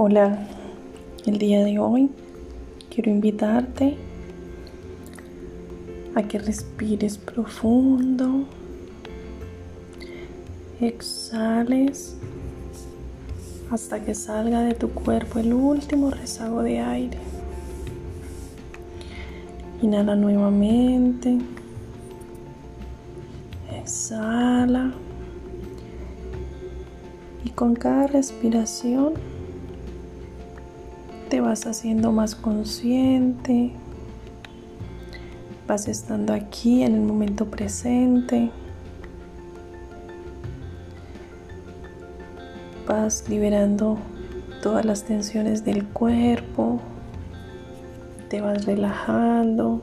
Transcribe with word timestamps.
Hola, 0.00 0.38
el 1.26 1.38
día 1.38 1.64
de 1.64 1.80
hoy 1.80 2.08
quiero 2.88 3.10
invitarte 3.10 3.96
a 6.14 6.22
que 6.22 6.38
respires 6.38 7.18
profundo, 7.18 8.44
exhales 10.80 12.16
hasta 13.72 14.04
que 14.04 14.14
salga 14.14 14.60
de 14.60 14.74
tu 14.74 14.88
cuerpo 14.90 15.40
el 15.40 15.52
último 15.52 16.12
rezago 16.12 16.62
de 16.62 16.78
aire. 16.78 17.18
Inhala 19.82 20.14
nuevamente, 20.14 21.38
exhala. 23.74 24.92
Y 27.44 27.50
con 27.50 27.74
cada 27.74 28.06
respiración 28.06 29.14
te 31.38 31.42
vas 31.42 31.66
haciendo 31.66 32.10
más 32.10 32.34
consciente, 32.34 33.70
vas 35.68 35.86
estando 35.86 36.32
aquí 36.32 36.82
en 36.82 36.96
el 36.96 37.00
momento 37.00 37.46
presente, 37.46 38.50
vas 42.88 43.28
liberando 43.28 43.98
todas 44.64 44.84
las 44.84 45.04
tensiones 45.04 45.64
del 45.64 45.86
cuerpo, 45.86 46.80
te 48.28 48.40
vas 48.40 48.64
relajando 48.64 49.82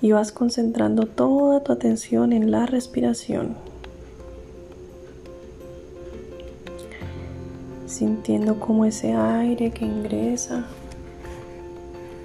y 0.00 0.12
vas 0.12 0.30
concentrando 0.30 1.06
toda 1.06 1.64
tu 1.64 1.72
atención 1.72 2.32
en 2.32 2.52
la 2.52 2.66
respiración. 2.66 3.71
Sintiendo 7.92 8.58
como 8.58 8.86
ese 8.86 9.12
aire 9.12 9.70
que 9.70 9.84
ingresa 9.84 10.64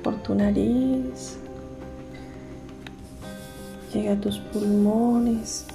por 0.02 0.16
tu 0.24 0.34
nariz 0.34 1.38
llega 3.94 4.14
a 4.14 4.16
tus 4.16 4.40
pulmones, 4.40 5.66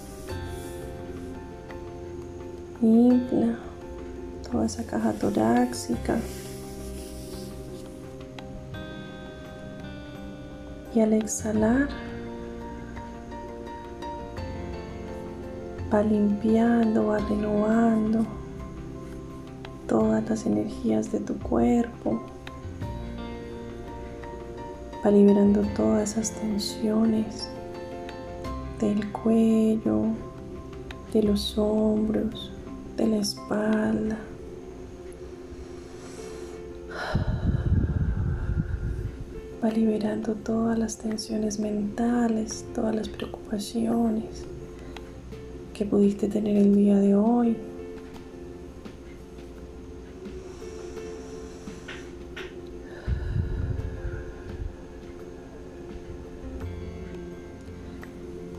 infla 2.80 3.58
toda 4.50 4.64
esa 4.64 4.82
caja 4.84 5.12
torácica. 5.12 6.18
Y 10.94 11.00
al 11.00 11.14
exhalar 11.14 11.88
va 15.92 16.02
limpiando, 16.02 17.06
va 17.06 17.18
renovando 17.18 18.26
todas 19.92 20.26
las 20.26 20.46
energías 20.46 21.12
de 21.12 21.20
tu 21.20 21.38
cuerpo. 21.38 22.22
Va 25.04 25.10
liberando 25.10 25.60
todas 25.76 26.12
esas 26.12 26.30
tensiones 26.30 27.50
del 28.80 29.12
cuello, 29.12 30.04
de 31.12 31.22
los 31.22 31.58
hombros, 31.58 32.54
de 32.96 33.06
la 33.06 33.16
espalda. 33.18 34.16
Va 39.62 39.68
liberando 39.68 40.32
todas 40.36 40.78
las 40.78 40.96
tensiones 40.96 41.60
mentales, 41.60 42.64
todas 42.74 42.94
las 42.94 43.10
preocupaciones 43.10 44.46
que 45.74 45.84
pudiste 45.84 46.28
tener 46.28 46.56
el 46.56 46.74
día 46.74 46.96
de 46.96 47.14
hoy. 47.14 47.58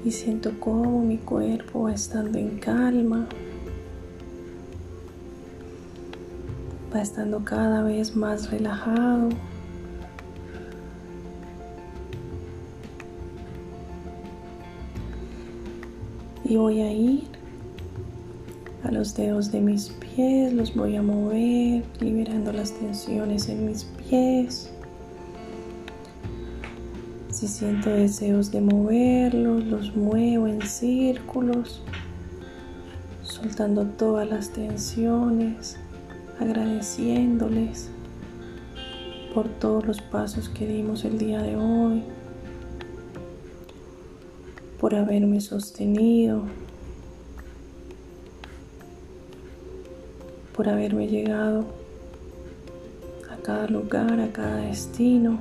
Y 0.06 0.12
siento 0.12 0.52
cómo 0.60 1.02
mi 1.02 1.18
cuerpo 1.18 1.84
va 1.84 1.94
estando 1.94 2.38
en 2.38 2.60
calma, 2.60 3.28
va 6.94 7.02
estando 7.02 7.44
cada 7.46 7.84
vez 7.84 8.16
más 8.16 8.52
relajado. 8.52 9.30
Y 16.44 16.58
voy 16.58 16.82
a 16.82 16.92
ir 16.92 17.24
a 18.84 18.92
los 18.92 19.16
dedos 19.16 19.52
de 19.52 19.62
mis 19.62 19.90
pies, 19.90 20.54
los 20.54 20.76
voy 20.76 20.98
a 20.98 21.02
mover, 21.02 21.84
liberando 22.02 22.52
las 22.52 22.74
tensiones 22.74 23.48
en 23.48 23.66
mis 23.66 23.86
pies. 23.86 24.70
Si 27.44 27.50
siento 27.50 27.90
deseos 27.90 28.52
de 28.52 28.62
moverlos, 28.62 29.66
los 29.66 29.94
muevo 29.98 30.48
en 30.48 30.62
círculos, 30.62 31.82
soltando 33.22 33.86
todas 33.86 34.30
las 34.30 34.52
tensiones, 34.52 35.76
agradeciéndoles 36.40 37.90
por 39.34 39.50
todos 39.50 39.86
los 39.86 40.00
pasos 40.00 40.48
que 40.48 40.66
dimos 40.66 41.04
el 41.04 41.18
día 41.18 41.42
de 41.42 41.58
hoy, 41.58 42.04
por 44.80 44.96
haberme 44.96 45.42
sostenido, 45.42 46.44
por 50.56 50.70
haberme 50.70 51.10
llegado 51.10 51.66
a 53.30 53.36
cada 53.44 53.68
lugar, 53.68 54.22
a 54.22 54.32
cada 54.32 54.56
destino. 54.62 55.40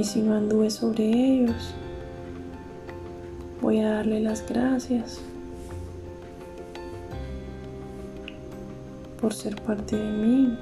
Y 0.00 0.04
si 0.04 0.22
no 0.22 0.34
anduve 0.34 0.70
sobre 0.70 1.04
ellos, 1.04 1.74
voy 3.60 3.80
a 3.80 3.96
darle 3.96 4.20
las 4.20 4.48
gracias 4.48 5.20
por 9.20 9.34
ser 9.34 9.60
parte 9.60 9.96
de 9.96 10.10
mí. 10.10 10.58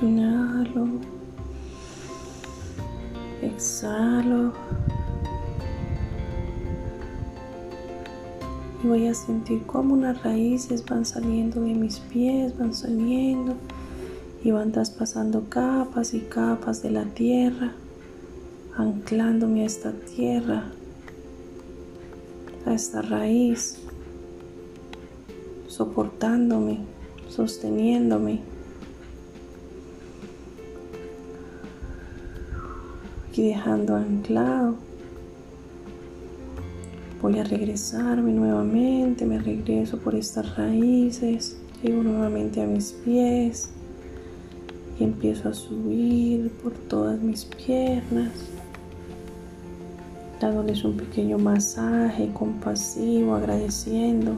Inhalo, 0.00 0.86
exhalo. 3.42 4.52
Voy 8.88 9.06
a 9.06 9.14
sentir 9.14 9.64
como 9.64 9.92
unas 9.92 10.22
raíces 10.22 10.84
van 10.86 11.04
saliendo 11.04 11.60
de 11.60 11.74
mis 11.74 11.98
pies, 11.98 12.56
van 12.58 12.72
saliendo 12.72 13.54
y 14.42 14.50
van 14.50 14.72
traspasando 14.72 15.44
capas 15.50 16.14
y 16.14 16.20
capas 16.20 16.82
de 16.82 16.90
la 16.90 17.04
tierra, 17.04 17.72
anclándome 18.76 19.62
a 19.62 19.66
esta 19.66 19.92
tierra, 19.92 20.64
a 22.64 22.72
esta 22.72 23.02
raíz, 23.02 23.78
soportándome, 25.66 26.78
sosteniéndome. 27.28 28.40
Y 33.34 33.42
dejando 33.42 33.94
anclado 33.94 34.87
Voy 37.20 37.36
a 37.40 37.42
regresarme 37.42 38.32
nuevamente, 38.32 39.26
me 39.26 39.40
regreso 39.40 39.98
por 39.98 40.14
estas 40.14 40.56
raíces, 40.56 41.56
llego 41.82 42.04
nuevamente 42.04 42.62
a 42.62 42.66
mis 42.66 42.92
pies 42.92 43.70
y 45.00 45.02
empiezo 45.02 45.48
a 45.48 45.52
subir 45.52 46.52
por 46.62 46.72
todas 46.74 47.20
mis 47.20 47.44
piernas, 47.44 48.30
dándoles 50.40 50.84
un 50.84 50.96
pequeño 50.96 51.38
masaje 51.38 52.30
compasivo, 52.32 53.34
agradeciendo, 53.34 54.36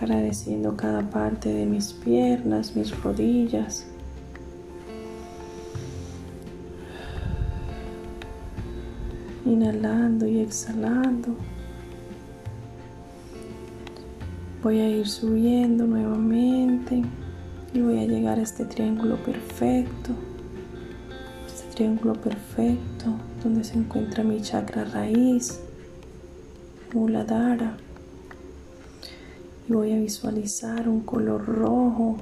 agradeciendo 0.00 0.78
cada 0.78 1.10
parte 1.10 1.52
de 1.52 1.66
mis 1.66 1.92
piernas, 1.92 2.74
mis 2.74 2.98
rodillas, 3.02 3.86
inhalando 9.46 10.26
y 10.26 10.40
exhalando. 10.40 11.34
Voy 14.62 14.80
a 14.80 14.88
ir 14.88 15.06
subiendo 15.06 15.86
nuevamente 15.86 17.02
y 17.72 17.80
voy 17.80 18.00
a 18.00 18.06
llegar 18.06 18.38
a 18.38 18.42
este 18.42 18.64
triángulo 18.64 19.16
perfecto. 19.16 20.10
Este 21.46 21.74
triángulo 21.74 22.14
perfecto 22.14 23.14
donde 23.42 23.62
se 23.62 23.78
encuentra 23.78 24.24
mi 24.24 24.40
chakra 24.40 24.84
raíz, 24.84 25.60
Muladhara, 26.92 27.76
Y 29.68 29.72
voy 29.72 29.92
a 29.92 29.98
visualizar 29.98 30.88
un 30.88 31.00
color 31.00 31.44
rojo 31.44 32.16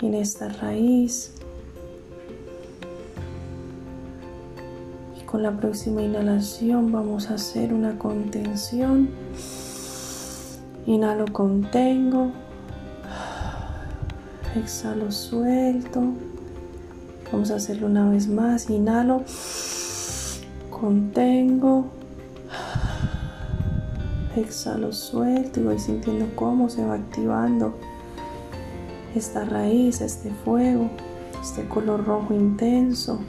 en 0.00 0.14
esta 0.14 0.48
raíz. 0.48 1.35
Con 5.36 5.42
la 5.42 5.52
próxima 5.52 6.00
inhalación 6.00 6.90
vamos 6.92 7.30
a 7.30 7.34
hacer 7.34 7.74
una 7.74 7.98
contención. 7.98 9.10
Inhalo, 10.86 11.26
contengo. 11.30 12.30
Exhalo, 14.56 15.12
suelto. 15.12 16.04
Vamos 17.30 17.50
a 17.50 17.56
hacerlo 17.56 17.88
una 17.88 18.08
vez 18.08 18.28
más. 18.28 18.70
Inhalo, 18.70 19.24
contengo. 20.70 21.84
Exhalo, 24.36 24.90
suelto 24.90 25.60
y 25.60 25.64
voy 25.64 25.78
sintiendo 25.78 26.34
cómo 26.34 26.70
se 26.70 26.82
va 26.82 26.94
activando 26.94 27.74
esta 29.14 29.44
raíz, 29.44 30.00
este 30.00 30.30
fuego, 30.30 30.88
este 31.42 31.68
color 31.68 32.06
rojo 32.06 32.32
intenso. 32.32 33.20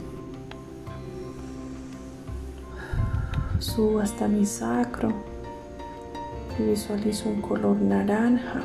Subo 3.60 4.00
hasta 4.02 4.28
mi 4.28 4.46
sacro 4.46 5.12
y 6.60 6.64
visualizo 6.64 7.28
un 7.28 7.42
color 7.42 7.82
naranja. 7.82 8.64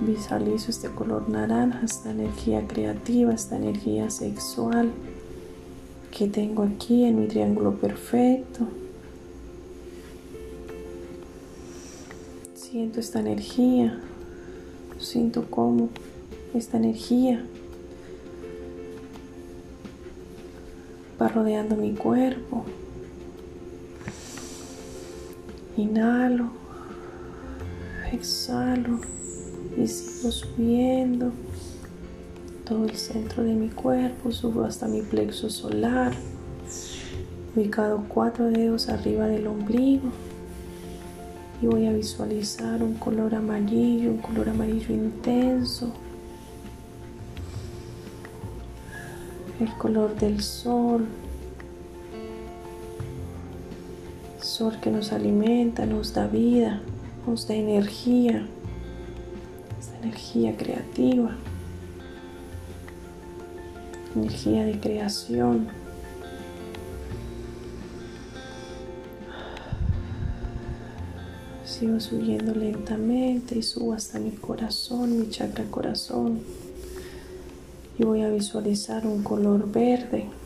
Visualizo 0.00 0.70
este 0.70 0.88
color 0.88 1.28
naranja, 1.28 1.82
esta 1.84 2.10
energía 2.10 2.66
creativa, 2.66 3.32
esta 3.32 3.56
energía 3.56 4.10
sexual 4.10 4.90
que 6.10 6.26
tengo 6.26 6.64
aquí 6.64 7.04
en 7.04 7.20
mi 7.20 7.28
triángulo 7.28 7.76
perfecto. 7.76 8.66
Siento 12.54 12.98
esta 12.98 13.20
energía, 13.20 14.00
siento 14.98 15.48
cómo 15.48 15.90
esta 16.54 16.76
energía 16.76 17.44
va 21.20 21.28
rodeando 21.28 21.76
mi 21.76 21.92
cuerpo. 21.92 22.64
Inhalo, 25.80 26.50
exhalo 28.12 29.00
y 29.78 29.86
sigo 29.86 30.30
subiendo. 30.30 31.32
Todo 32.66 32.84
el 32.84 32.96
centro 32.96 33.42
de 33.42 33.54
mi 33.54 33.70
cuerpo, 33.70 34.30
subo 34.30 34.64
hasta 34.64 34.86
mi 34.86 35.00
plexo 35.00 35.48
solar, 35.48 36.12
ubicado 37.56 38.04
cuatro 38.08 38.50
dedos 38.50 38.90
arriba 38.90 39.26
del 39.26 39.46
ombligo. 39.46 40.10
Y 41.62 41.66
voy 41.66 41.86
a 41.86 41.92
visualizar 41.92 42.82
un 42.82 42.94
color 42.94 43.34
amarillo, 43.34 44.10
un 44.10 44.18
color 44.18 44.50
amarillo 44.50 44.94
intenso, 44.94 45.94
el 49.58 49.72
color 49.78 50.14
del 50.16 50.42
sol, 50.42 51.06
sol 54.42 54.78
que 54.80 54.90
nos 54.90 55.12
alimenta, 55.12 55.86
nos 55.86 56.14
da 56.14 56.26
vida, 56.26 56.80
nos 57.26 57.46
da 57.46 57.54
energía, 57.54 58.46
esta 59.78 59.98
energía 59.98 60.56
creativa, 60.56 61.36
energía 64.16 64.64
de 64.64 64.80
creación. 64.80 65.68
Sigo 71.64 72.00
subiendo 72.00 72.54
lentamente 72.54 73.58
y 73.58 73.62
subo 73.62 73.94
hasta 73.94 74.18
mi 74.18 74.32
corazón, 74.32 75.18
mi 75.18 75.30
chakra 75.30 75.64
corazón. 75.70 76.40
Y 77.98 78.04
voy 78.04 78.22
a 78.22 78.28
visualizar 78.28 79.06
un 79.06 79.22
color 79.22 79.70
verde. 79.70 80.39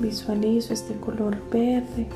Visualizo 0.00 0.72
este 0.72 0.94
color 0.94 1.36
verde. 1.50 2.06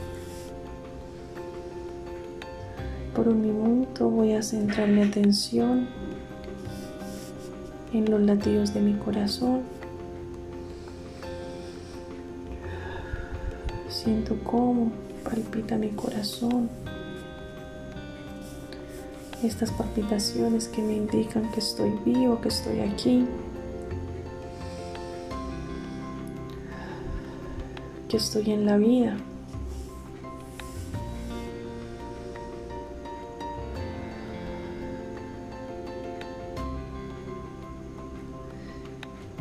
Por 3.15 3.29
un 3.29 3.43
minuto 3.43 4.09
voy 4.09 4.35
a 4.35 4.43
centrar 4.43 4.89
mi 4.89 5.03
atención 5.03 5.89
en 7.93 8.11
los 8.11 8.21
latidos 8.21 8.73
de 8.73 8.81
mi 8.81 8.95
corazón. 8.95 9.63
Siento 13.89 14.37
cómo 14.45 14.93
palpita 15.25 15.77
mi 15.77 15.91
corazón. 15.91 16.71
Estas 19.43 19.73
palpitaciones 19.73 20.69
que 20.69 20.83
me 20.83 20.95
indican 20.95 21.51
que 21.51 21.59
estoy 21.59 21.91
vivo, 22.05 22.41
que 22.41 22.49
estoy 22.49 22.79
aquí. 22.81 23.27
Estoy 28.13 28.51
en 28.51 28.67
la 28.67 28.77
vida. 28.77 29.17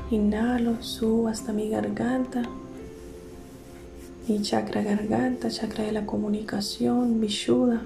Inhalo, 0.09 0.81
subo 0.81 1.27
hasta 1.27 1.53
mi 1.53 1.69
garganta 1.69 2.43
mi 4.31 4.41
chakra 4.41 4.81
garganta, 4.81 5.49
chakra 5.49 5.83
de 5.83 5.91
la 5.91 6.05
comunicación, 6.05 7.19
Vishuddha. 7.19 7.81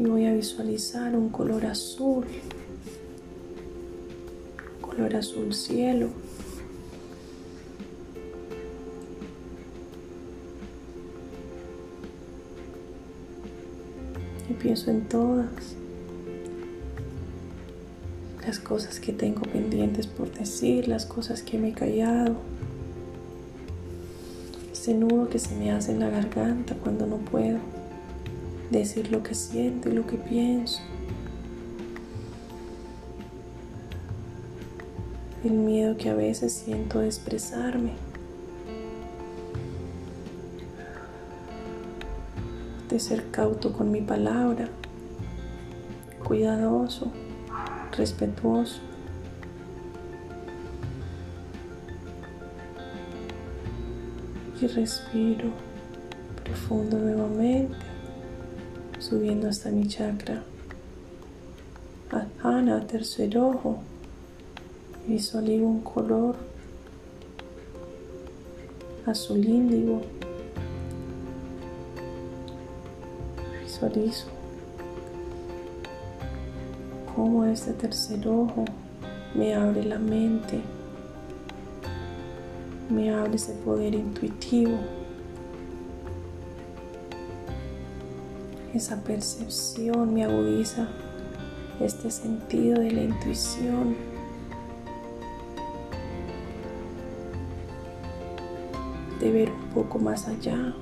Y 0.00 0.04
voy 0.04 0.26
a 0.26 0.32
visualizar 0.32 1.14
un 1.14 1.28
color 1.28 1.66
azul, 1.66 2.24
color 4.80 5.14
azul 5.14 5.54
cielo. 5.54 6.08
Pienso 14.60 14.90
en 14.90 15.02
todas 15.02 15.76
las 18.46 18.58
cosas 18.58 19.00
que 19.00 19.12
tengo 19.12 19.42
pendientes 19.42 20.06
por 20.06 20.32
decir, 20.32 20.88
las 20.88 21.06
cosas 21.06 21.42
que 21.42 21.58
me 21.58 21.68
he 21.68 21.72
callado 21.72 22.36
ese 24.84 24.92
nudo 24.92 25.30
que 25.30 25.38
se 25.38 25.54
me 25.54 25.70
hace 25.70 25.92
en 25.92 26.00
la 26.00 26.10
garganta 26.10 26.74
cuando 26.74 27.06
no 27.06 27.16
puedo 27.16 27.56
decir 28.70 29.10
lo 29.10 29.22
que 29.22 29.34
siento 29.34 29.88
y 29.88 29.92
lo 29.92 30.06
que 30.06 30.18
pienso. 30.18 30.82
El 35.42 35.52
miedo 35.52 35.96
que 35.96 36.10
a 36.10 36.14
veces 36.14 36.52
siento 36.52 36.98
de 36.98 37.06
expresarme. 37.06 37.92
De 42.88 43.00
ser 43.00 43.30
cauto 43.30 43.72
con 43.72 43.90
mi 43.90 44.02
palabra, 44.02 44.68
cuidadoso, 46.22 47.10
respetuoso. 47.96 48.80
y 54.60 54.66
respiro 54.66 55.50
profundo 56.42 56.98
nuevamente, 56.98 57.76
subiendo 58.98 59.48
hasta 59.48 59.70
mi 59.70 59.86
chakra. 59.88 60.42
Adhana, 62.10 62.86
tercer 62.86 63.36
ojo, 63.36 63.78
visualizo 65.06 65.64
un 65.64 65.80
color 65.80 66.36
azul 69.06 69.44
índigo. 69.44 70.02
Visualizo 73.74 74.26
cómo 77.16 77.44
este 77.44 77.72
tercer 77.72 78.28
ojo 78.28 78.64
me 79.34 79.52
abre 79.52 79.82
la 79.82 79.98
mente 79.98 80.60
me 82.88 83.12
abre 83.12 83.34
ese 83.34 83.52
poder 83.64 83.94
intuitivo, 83.94 84.78
esa 88.72 89.02
percepción 89.02 90.14
me 90.14 90.22
agudiza 90.22 90.86
este 91.80 92.12
sentido 92.12 92.80
de 92.80 92.92
la 92.92 93.02
intuición. 93.02 93.96
de 99.18 99.32
ver 99.32 99.50
un 99.50 99.68
poco 99.70 99.98
más 99.98 100.28
allá, 100.28 100.74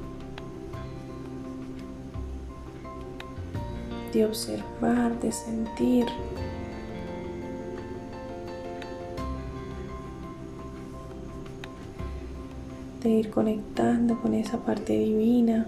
de 4.12 4.26
observar, 4.26 5.18
de 5.20 5.32
sentir. 5.32 6.06
de 13.02 13.10
ir 13.10 13.30
conectando 13.30 14.20
con 14.20 14.32
esa 14.32 14.58
parte 14.58 14.92
divina, 14.92 15.66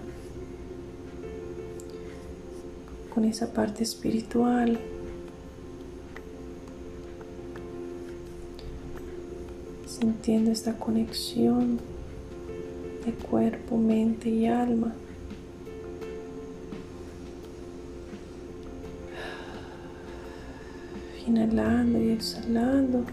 con 3.13 3.25
esa 3.25 3.53
parte 3.53 3.83
espiritual. 3.83 4.79
Sintiendo 9.87 10.51
esta 10.51 10.77
conexión 10.77 11.81
de 13.05 13.13
cuerpo, 13.13 13.79
mente 13.79 14.29
y 14.29 14.47
alma. 14.47 14.95
Inhalando 21.27 22.03
y 22.03 22.11
exhalando, 22.11 23.05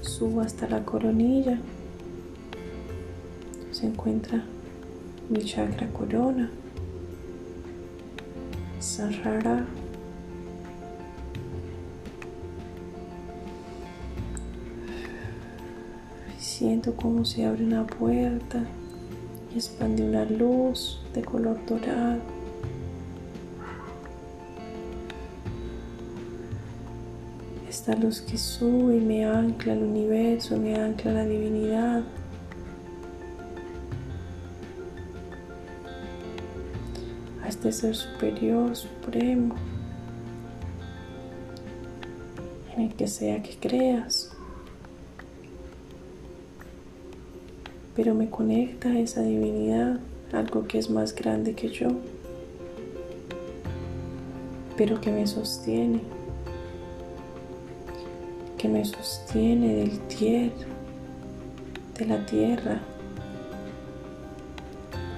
subo 0.00 0.40
hasta 0.40 0.68
la 0.68 0.84
coronilla. 0.84 1.58
Se 3.70 3.86
encuentra 3.86 4.42
mi 5.28 5.44
chakra 5.44 5.88
corona, 5.92 6.50
Sahara. 8.80 9.64
Siento 16.38 16.96
como 16.96 17.24
se 17.24 17.44
abre 17.44 17.64
una 17.64 17.86
puerta 17.86 18.64
y 19.52 19.58
expande 19.58 20.02
una 20.02 20.24
luz 20.24 21.00
de 21.14 21.22
color 21.22 21.64
dorado. 21.66 22.31
Esta 27.72 27.96
luz 27.96 28.20
que 28.20 28.36
sube 28.36 28.98
y 28.98 29.00
me 29.00 29.24
ancla 29.24 29.72
al 29.72 29.82
universo, 29.82 30.58
me 30.58 30.76
ancla 30.76 31.10
a 31.10 31.14
la 31.14 31.24
divinidad. 31.24 32.02
A 37.42 37.48
este 37.48 37.72
ser 37.72 37.96
superior, 37.96 38.76
supremo, 38.76 39.54
en 42.76 42.82
el 42.82 42.94
que 42.94 43.08
sea 43.08 43.42
que 43.42 43.56
creas. 43.56 44.36
pero 47.96 48.14
me 48.14 48.28
conecta 48.28 48.90
a 48.90 48.98
esa 48.98 49.22
divinidad, 49.22 49.98
algo 50.32 50.66
que 50.66 50.78
es 50.78 50.90
más 50.90 51.14
grande 51.14 51.54
que 51.54 51.68
yo, 51.70 51.88
pero 54.76 55.00
que 55.00 55.10
me 55.10 55.26
sostiene, 55.26 56.00
que 58.62 58.68
me 58.68 58.84
sostiene 58.84 59.74
del 59.74 59.98
tierra, 60.06 60.66
de 61.98 62.06
la 62.06 62.24
tierra, 62.26 62.80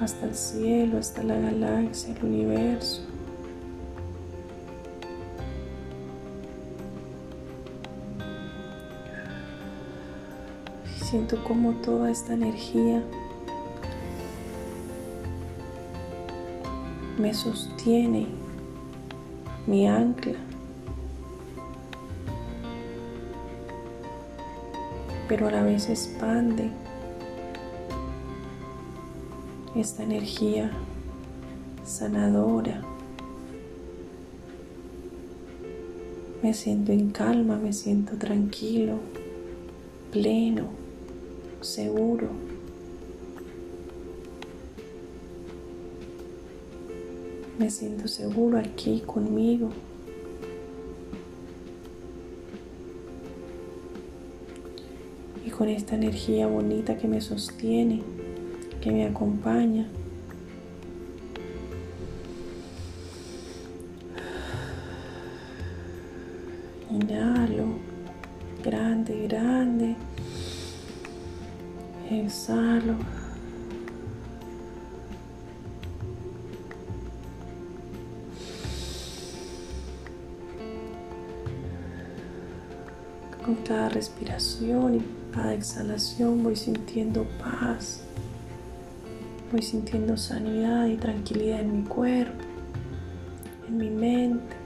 hasta 0.01 0.25
el 0.25 0.35
cielo, 0.35 0.97
hasta 0.97 1.23
la 1.23 1.39
galaxia, 1.39 2.15
el 2.15 2.25
universo. 2.25 3.03
Siento 11.03 11.45
como 11.45 11.75
toda 11.83 12.11
esta 12.11 12.33
energía 12.33 13.03
me 17.19 17.35
sostiene, 17.35 18.27
mi 19.67 19.87
ancla. 19.87 20.44
Pero 25.29 25.49
a 25.49 25.51
la 25.51 25.63
vez 25.63 25.89
expande 25.89 26.71
esta 29.75 30.03
energía 30.03 30.71
sanadora. 31.85 32.83
Me 36.43 36.53
siento 36.53 36.93
en 36.93 37.11
calma, 37.11 37.57
me 37.57 37.73
siento 37.73 38.17
tranquilo, 38.17 38.99
pleno 40.13 40.85
seguro. 41.65 42.29
Me 47.59 47.71
siento 47.71 48.09
seguro 48.09 48.59
aquí 48.59 49.03
conmigo. 49.07 49.71
Con 55.65 55.73
esta 55.73 55.95
energía 55.95 56.47
bonita 56.47 56.99
que 56.99 57.09
me 57.09 57.23
sostiene, 57.23 58.03
que 58.83 58.93
me 58.93 59.07
acompaña. 59.07 59.87
Inhalo, 66.91 67.65
grande, 68.63 69.27
grande. 69.27 69.97
Exhalo. 72.11 72.97
Con 83.43 83.55
cada 83.67 83.89
respiración 83.89 85.24
cada 85.35 85.55
exhalación 85.55 86.43
voy 86.43 86.55
sintiendo 86.57 87.25
paz, 87.41 88.03
voy 89.51 89.63
sintiendo 89.63 90.17
sanidad 90.17 90.87
y 90.87 90.97
tranquilidad 90.97 91.61
en 91.61 91.83
mi 91.83 91.89
cuerpo, 91.89 92.45
en 93.69 93.77
mi 93.77 93.91
mente. 93.91 94.57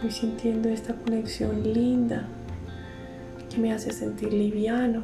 Voy 0.00 0.12
sintiendo 0.12 0.68
esta 0.68 0.94
conexión 0.94 1.64
linda 1.64 2.28
me 3.58 3.72
hace 3.72 3.92
sentir 3.92 4.32
liviano, 4.32 5.02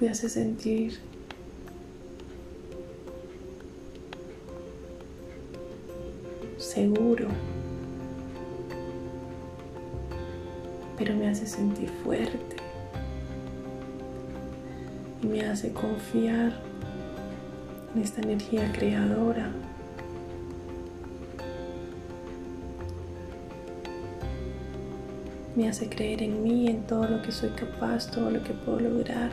me 0.00 0.08
hace 0.08 0.28
sentir 0.28 0.98
seguro, 6.56 7.28
pero 10.96 11.14
me 11.14 11.28
hace 11.28 11.46
sentir 11.46 11.90
fuerte 12.04 12.56
y 15.22 15.26
me 15.26 15.42
hace 15.42 15.72
confiar 15.72 16.52
en 17.94 18.02
esta 18.02 18.20
energía 18.22 18.70
creadora. 18.72 19.50
me 25.56 25.70
hace 25.70 25.88
creer 25.88 26.22
en 26.22 26.42
mí, 26.42 26.68
en 26.68 26.82
todo 26.82 27.08
lo 27.08 27.22
que 27.22 27.32
soy 27.32 27.48
capaz, 27.50 28.10
todo 28.10 28.30
lo 28.30 28.42
que 28.42 28.52
puedo 28.52 28.78
lograr. 28.78 29.30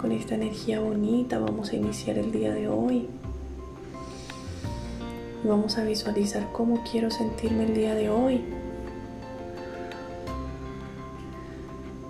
Con 0.00 0.12
esta 0.12 0.36
energía 0.36 0.80
bonita 0.80 1.40
vamos 1.40 1.72
a 1.72 1.76
iniciar 1.76 2.18
el 2.18 2.30
día 2.30 2.52
de 2.52 2.68
hoy. 2.68 3.08
Vamos 5.42 5.78
a 5.78 5.84
visualizar 5.84 6.52
cómo 6.52 6.84
quiero 6.84 7.10
sentirme 7.10 7.64
el 7.64 7.74
día 7.74 7.94
de 7.94 8.10
hoy. 8.10 8.42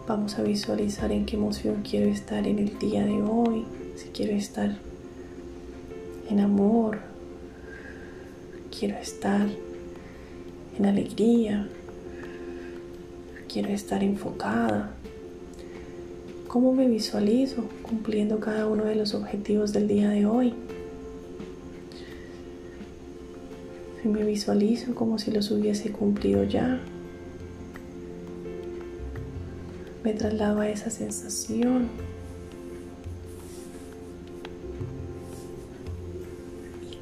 Vamos 0.09 0.37
a 0.37 0.43
visualizar 0.43 1.13
en 1.13 1.27
qué 1.27 1.37
emoción 1.37 1.85
quiero 1.89 2.11
estar 2.11 2.45
en 2.49 2.59
el 2.59 2.77
día 2.81 3.07
de 3.07 3.23
hoy. 3.23 3.67
Si 3.95 4.09
quiero 4.09 4.33
estar 4.33 4.77
en 6.29 6.41
amor, 6.41 6.99
quiero 8.77 8.97
estar 8.97 9.47
en 10.77 10.87
alegría, 10.87 11.69
quiero 13.49 13.69
estar 13.69 14.03
enfocada. 14.03 14.91
¿Cómo 16.49 16.73
me 16.73 16.89
visualizo 16.89 17.63
cumpliendo 17.83 18.41
cada 18.41 18.67
uno 18.67 18.87
de 18.87 18.97
los 18.97 19.15
objetivos 19.15 19.73
del 19.73 19.87
día 19.87 20.09
de 20.09 20.27
hoy? 20.27 20.53
Me 24.11 24.25
visualizo 24.25 24.95
como 24.95 25.19
si 25.19 25.31
los 25.31 25.51
hubiese 25.51 25.91
cumplido 25.91 26.45
ya, 26.45 26.81
me 30.05 30.13
traslado 30.15 30.61
a 30.61 30.69
esa 30.69 30.91
sensación. 30.91 31.89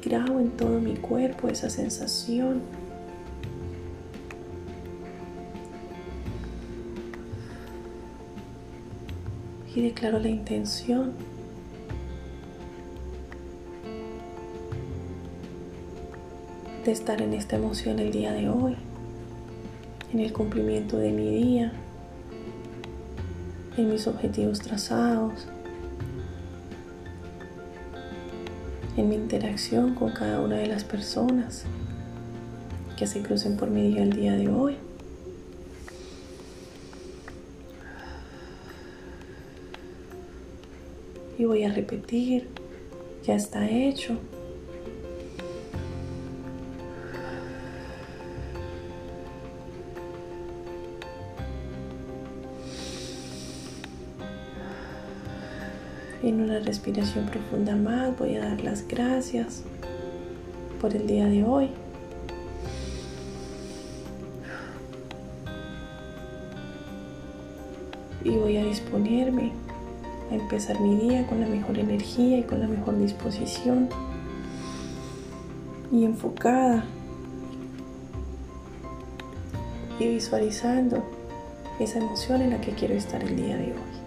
Grabo 0.03 0.39
en 0.39 0.49
todo 0.51 0.79
mi 0.79 0.95
cuerpo 0.95 1.49
esa 1.49 1.69
sensación. 1.69 2.61
Y 9.75 9.81
declaro 9.81 10.19
la 10.19 10.29
intención 10.29 11.13
estar 16.91 17.21
en 17.21 17.33
esta 17.33 17.55
emoción 17.55 17.99
el 17.99 18.11
día 18.11 18.31
de 18.33 18.49
hoy, 18.49 18.75
en 20.11 20.19
el 20.19 20.33
cumplimiento 20.33 20.97
de 20.97 21.11
mi 21.11 21.29
día, 21.29 21.71
en 23.77 23.89
mis 23.89 24.07
objetivos 24.07 24.59
trazados, 24.59 25.47
en 28.97 29.07
mi 29.07 29.15
interacción 29.15 29.95
con 29.95 30.11
cada 30.11 30.41
una 30.41 30.57
de 30.57 30.67
las 30.67 30.83
personas 30.83 31.65
que 32.97 33.07
se 33.07 33.21
crucen 33.21 33.55
por 33.55 33.69
mi 33.69 33.83
día 33.83 34.03
el 34.03 34.13
día 34.13 34.33
de 34.33 34.49
hoy. 34.49 34.75
Y 41.37 41.45
voy 41.45 41.63
a 41.63 41.71
repetir, 41.71 42.49
ya 43.25 43.35
está 43.35 43.69
hecho. 43.69 44.17
En 56.21 56.41
una 56.41 56.59
respiración 56.59 57.27
profunda 57.27 57.77
más 57.77 58.17
voy 58.17 58.35
a 58.35 58.41
dar 58.41 58.61
las 58.61 58.85
gracias 58.85 59.63
por 60.81 60.93
el 60.93 61.07
día 61.07 61.25
de 61.27 61.45
hoy. 61.45 61.69
Y 68.25 68.31
voy 68.31 68.57
a 68.57 68.65
disponerme 68.65 69.53
a 70.29 70.35
empezar 70.35 70.79
mi 70.81 70.97
día 70.97 71.25
con 71.25 71.39
la 71.39 71.47
mejor 71.47 71.79
energía 71.79 72.39
y 72.39 72.43
con 72.43 72.59
la 72.59 72.67
mejor 72.67 72.99
disposición 72.99 73.87
y 75.89 76.03
enfocada 76.03 76.83
y 79.99 80.07
visualizando 80.07 81.01
esa 81.79 81.99
emoción 81.99 82.41
en 82.41 82.49
la 82.49 82.61
que 82.61 82.71
quiero 82.71 82.93
estar 82.93 83.23
el 83.23 83.37
día 83.37 83.55
de 83.55 83.71
hoy. 83.71 83.98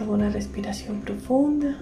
Tomo 0.00 0.12
una 0.12 0.30
respiración 0.30 1.00
profunda. 1.00 1.78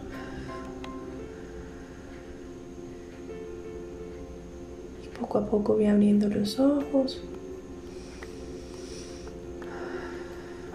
Y 5.05 5.19
poco 5.19 5.39
a 5.39 5.47
poco 5.47 5.75
voy 5.75 5.87
abriendo 5.87 6.29
los 6.29 6.59
ojos 6.59 7.21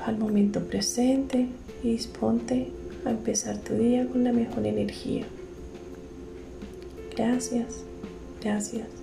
al 0.05 0.17
momento 0.17 0.61
presente 0.61 1.47
y 1.83 1.91
disponte 1.91 2.71
a 3.05 3.11
empezar 3.11 3.57
tu 3.57 3.73
día 3.75 4.07
con 4.07 4.23
la 4.23 4.33
mejor 4.33 4.65
energía. 4.65 5.25
Gracias, 7.15 7.83
gracias. 8.41 9.02